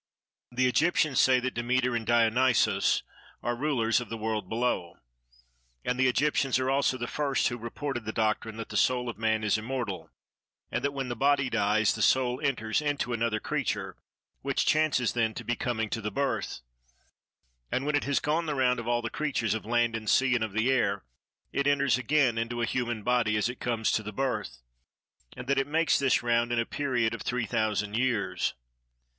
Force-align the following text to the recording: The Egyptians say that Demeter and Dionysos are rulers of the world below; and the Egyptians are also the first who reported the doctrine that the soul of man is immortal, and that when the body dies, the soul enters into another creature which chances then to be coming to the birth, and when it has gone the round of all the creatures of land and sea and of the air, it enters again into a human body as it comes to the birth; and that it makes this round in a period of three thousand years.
The 0.51 0.65
Egyptians 0.65 1.19
say 1.19 1.39
that 1.41 1.53
Demeter 1.53 1.95
and 1.95 2.07
Dionysos 2.07 3.03
are 3.43 3.55
rulers 3.55 4.01
of 4.01 4.09
the 4.09 4.17
world 4.17 4.49
below; 4.49 4.95
and 5.85 5.99
the 5.99 6.07
Egyptians 6.07 6.57
are 6.57 6.71
also 6.71 6.97
the 6.97 7.05
first 7.05 7.49
who 7.49 7.57
reported 7.59 8.05
the 8.05 8.11
doctrine 8.11 8.57
that 8.57 8.69
the 8.69 8.77
soul 8.77 9.09
of 9.09 9.19
man 9.19 9.43
is 9.43 9.59
immortal, 9.59 10.09
and 10.71 10.83
that 10.83 10.93
when 10.95 11.09
the 11.09 11.15
body 11.15 11.51
dies, 11.51 11.93
the 11.93 12.01
soul 12.01 12.41
enters 12.43 12.81
into 12.81 13.13
another 13.13 13.39
creature 13.39 13.95
which 14.41 14.65
chances 14.65 15.13
then 15.13 15.35
to 15.35 15.43
be 15.43 15.55
coming 15.55 15.87
to 15.91 16.01
the 16.01 16.09
birth, 16.09 16.61
and 17.71 17.85
when 17.85 17.95
it 17.95 18.05
has 18.05 18.19
gone 18.19 18.47
the 18.47 18.55
round 18.55 18.79
of 18.79 18.87
all 18.87 19.03
the 19.03 19.11
creatures 19.11 19.53
of 19.53 19.65
land 19.67 19.95
and 19.95 20.09
sea 20.09 20.33
and 20.33 20.43
of 20.43 20.53
the 20.53 20.71
air, 20.71 21.03
it 21.51 21.67
enters 21.67 21.99
again 21.99 22.39
into 22.39 22.59
a 22.59 22.65
human 22.65 23.03
body 23.03 23.37
as 23.37 23.47
it 23.47 23.59
comes 23.59 23.91
to 23.91 24.01
the 24.01 24.11
birth; 24.11 24.63
and 25.37 25.45
that 25.45 25.59
it 25.59 25.67
makes 25.67 25.99
this 25.99 26.23
round 26.23 26.51
in 26.51 26.57
a 26.57 26.65
period 26.65 27.13
of 27.13 27.21
three 27.21 27.45
thousand 27.45 27.95
years. 27.95 28.55